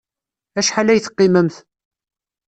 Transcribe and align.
Acḥal 0.59 0.87
ay 0.89 1.01
teqqimemt? 1.01 1.55